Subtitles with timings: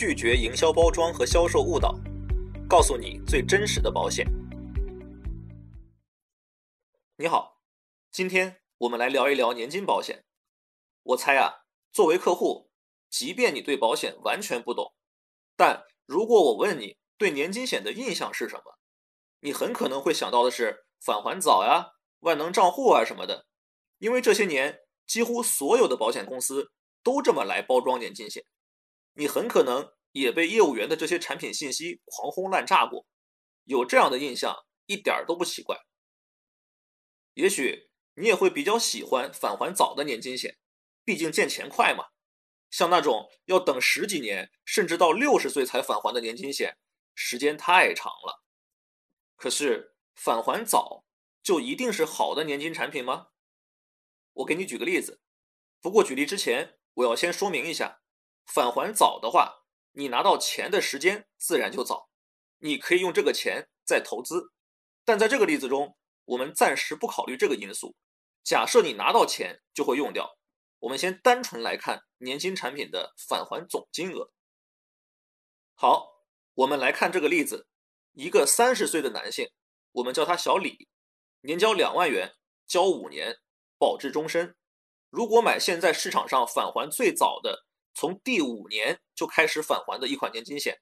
[0.00, 1.94] 拒绝营销包装和销售误导，
[2.66, 4.26] 告诉你最真实的保险。
[7.16, 7.60] 你好，
[8.10, 10.24] 今天我们来聊一聊年金保险。
[11.02, 12.70] 我猜啊，作为客户，
[13.10, 14.94] 即便你对保险完全不懂，
[15.54, 18.78] 但如果我问你对年金险的印象是什么，
[19.40, 21.88] 你很可能会想到的是返还早呀、
[22.20, 23.44] 万能账户啊什么的，
[23.98, 26.72] 因为这些年几乎所有的保险公司
[27.02, 28.42] 都这么来包装年金险。
[29.14, 33.06] 你很可能也被业务员的这些产品信息狂轰滥炸过，
[33.64, 34.56] 有这样的印象
[34.86, 35.76] 一点都不奇怪。
[37.34, 40.58] 也许你也会比较喜欢返还早的年金险，
[41.04, 42.06] 毕竟见钱快嘛。
[42.70, 46.78] 像那种要等十几年，甚至到六十岁才返还的年金险，
[47.14, 48.44] 时间太长了。
[49.36, 51.04] 可是返还早
[51.42, 53.28] 就一定是好的年金产品吗？
[54.34, 55.20] 我给你举个例子。
[55.80, 57.99] 不过举例之前，我要先说明一下。
[58.52, 62.10] 返还早的话，你拿到钱的时间自然就早，
[62.58, 64.52] 你可以用这个钱再投资。
[65.04, 67.94] 但在这个例子中，我们暂时不考虑这个因素。
[68.42, 70.36] 假设你拿到钱就会用掉，
[70.80, 74.32] 我们先单纯来看年金产品的返还总金额。
[75.74, 76.08] 好，
[76.54, 77.68] 我们来看这个例子：
[78.12, 79.48] 一个三十岁的男性，
[79.92, 80.88] 我们叫他小李，
[81.42, 82.34] 年交两万元，
[82.66, 83.38] 交五年，
[83.78, 84.56] 保至终身。
[85.08, 87.66] 如果买现在市场上返还最早的。
[87.94, 90.80] 从第五年就开始返还的一款年金险，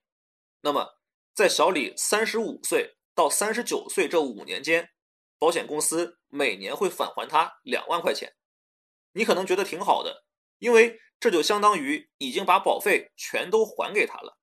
[0.60, 0.98] 那么
[1.34, 4.90] 在小李三十五岁到三十九岁这五年间，
[5.38, 8.34] 保险公司每年会返还他两万块钱。
[9.12, 10.24] 你可能觉得挺好的，
[10.58, 14.38] 因为这就相当于已经把保费全都还给他了，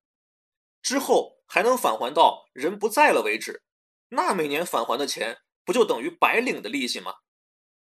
[0.82, 3.64] 之后还能返还到人不在了为止。
[4.10, 7.14] 那每年返还的钱不就等于白领的利息吗？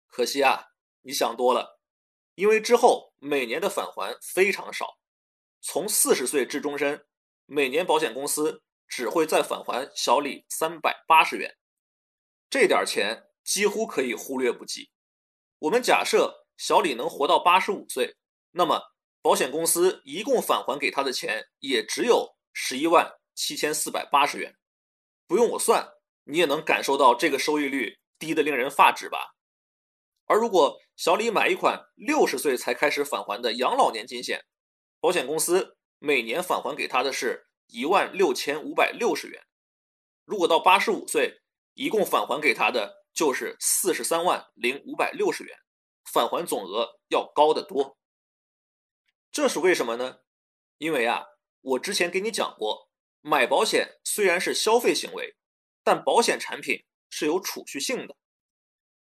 [0.07, 0.67] 可惜啊，
[1.01, 1.79] 你想多了。
[2.35, 4.97] 因为之后每年的返还非常少，
[5.61, 7.05] 从四十岁至终身，
[7.45, 11.55] 每年保险公司只会再返还小李三百八十元，
[12.49, 14.91] 这点钱几乎可以忽略不计。
[15.59, 18.17] 我们假设小李能活到八十五岁，
[18.51, 18.81] 那么
[19.21, 24.53] 保险公司一共返还给他的钱也只有十一万七千四百八十元。
[25.27, 25.93] 不用我算，
[26.25, 29.33] 你也能感受到这个收益率低得令人发指吧？
[30.33, 34.43] 而如果小李买一款六十岁才开始返还的养老年金险，
[34.99, 39.43] 保险公司每年返还给他的是一万六千五百六十元。
[40.25, 41.43] 如果到八十五岁，
[41.75, 45.55] 一共返还给他的就是四十三万零五百六十元，
[46.11, 47.99] 返还总额要高得多。
[49.31, 50.21] 这是为什么呢？
[50.79, 51.25] 因为啊，
[51.61, 52.89] 我之前给你讲过，
[53.21, 55.37] 买保险虽然是消费行为，
[55.83, 58.15] 但保险产品是有储蓄性的，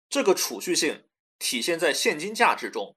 [0.09, 1.08] 这个储蓄性。
[1.41, 2.96] 体现在现金价值中，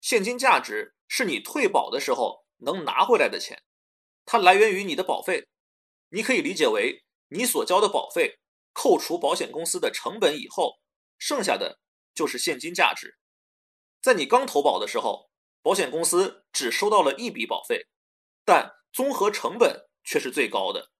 [0.00, 3.62] 现金价值是你退保的时候能拿回来的钱，
[4.26, 5.46] 它来源于你的保费。
[6.08, 8.40] 你可以理解为你所交的保费
[8.72, 10.74] 扣除保险公司的成本以后，
[11.18, 11.78] 剩下的
[12.12, 13.16] 就是现金价值。
[14.02, 15.30] 在你刚投保的时候，
[15.62, 17.86] 保险公司只收到了一笔保费，
[18.44, 20.90] 但综合成本却是最高的。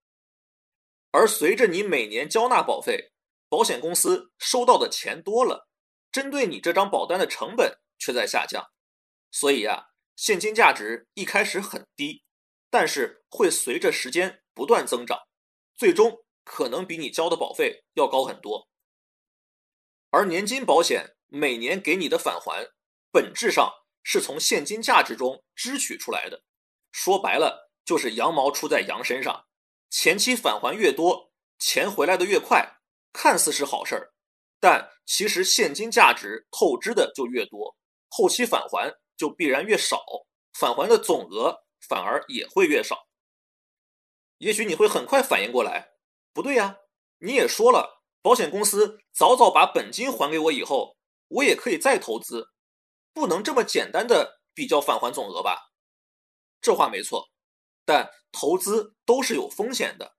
[1.11, 3.13] 而随着你每年交纳保费，
[3.49, 5.69] 保险公司收到的钱多了。
[6.15, 8.71] 针对你这张保单的成本却在下降，
[9.33, 12.23] 所以呀，现金价值一开始很低，
[12.71, 15.19] 但是会随着时间不断增长，
[15.75, 18.69] 最终可能比你交的保费要高很多。
[20.11, 22.71] 而年金保险每年给你的返还，
[23.11, 23.73] 本质上
[24.05, 26.45] 是从现金价值中支取出来的，
[26.93, 29.49] 说白了就是羊毛出在羊身上，
[29.91, 32.79] 前期返还越多，钱回来的越快，
[33.13, 34.14] 看似是好事儿。
[34.65, 37.77] 但其实现金价值透支的就越多，
[38.09, 40.03] 后期返还就必然越少，
[40.55, 43.07] 返还的总额反而也会越少。
[44.39, 45.91] 也许你会很快反应过来，
[46.33, 46.79] 不对呀，
[47.19, 50.97] 你也说了，保险公司早早把本金还给我以后，
[51.29, 52.49] 我也可以再投资，
[53.13, 55.73] 不能这么简单的比较返还总额吧？
[56.63, 57.29] 这话没错，
[57.85, 60.17] 但投资都是有风险的，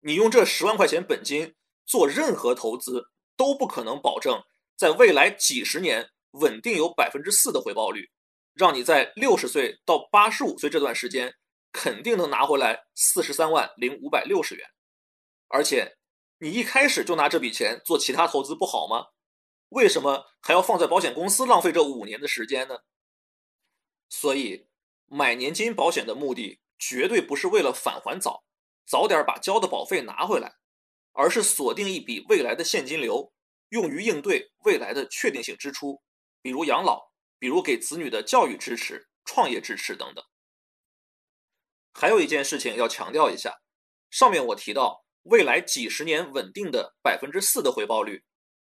[0.00, 1.54] 你用这十万块钱本金
[1.84, 3.10] 做任何投资。
[3.36, 4.42] 都不可能保证
[4.76, 8.10] 在未来几十年稳定有百分之四的回报率，
[8.54, 11.34] 让你在六十岁到八十五岁这段时间
[11.72, 14.66] 肯定能拿回来四十三万零五百六十元。
[15.48, 15.96] 而且
[16.38, 19.06] 你一开始就拿这笔钱做其他投资不好吗？
[19.70, 22.78] 为什么还要放在保险公司浪费这五年的时间呢？
[24.08, 24.68] 所以
[25.06, 28.44] 买年金保险的目的绝对不是为了返还早，
[28.86, 30.56] 早点把交的保费拿回来。
[31.16, 33.32] 而是锁定一笔未来的现金流，
[33.70, 36.02] 用于应对未来的确定性支出，
[36.42, 40.22] 比如养老，比如给子女的教育支持、创业支持等等。
[41.94, 43.54] 还有一件事情要强调一下，
[44.10, 48.22] 上面我提到未来几十年稳定的百分之四的回报率，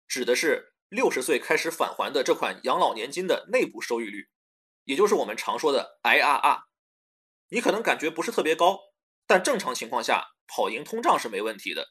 [0.08, 4.28] 指的是六十岁开始返还的这款养老年金的内部收益率，
[4.86, 6.62] 也就是我们常说的 IRR。
[7.50, 8.80] 你可能感觉不是特别高，
[9.28, 11.88] 但正常情况下跑赢通胀是没问题的。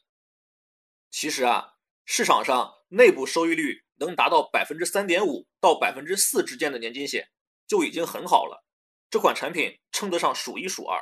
[1.11, 1.73] 其实啊，
[2.05, 7.29] 市场上内部收益率能达到百分之三点五到百分之四之间的年金险
[7.67, 8.63] 就已经很好了，
[9.09, 11.01] 这款产品称得上数一数二。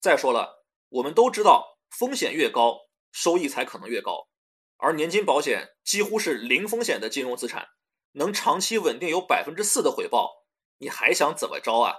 [0.00, 2.78] 再说了，我们都知道，风险越高，
[3.12, 4.28] 收益才可能越高，
[4.76, 7.68] 而年金保险几乎是零风险的金融资产，
[8.12, 10.44] 能长期稳定有百分之四的回报，
[10.78, 11.94] 你还想怎么着啊？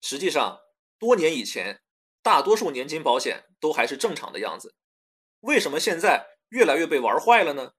[0.00, 0.60] 实际上，
[0.98, 1.82] 多年以前，
[2.22, 4.74] 大多数年金保险都还是正常的样子。
[5.46, 7.72] 为什么现在越来越被玩坏了呢？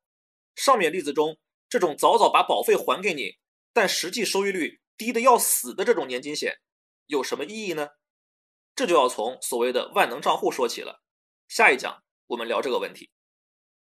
[0.55, 1.37] 上面例子中，
[1.67, 3.37] 这种早早把保费还给你，
[3.73, 6.59] 但实际收益率低的要死的这种年金险，
[7.07, 7.89] 有什么意义呢？
[8.73, 11.01] 这就要从所谓的万能账户说起了。
[11.49, 13.11] 下一讲我们聊这个问题。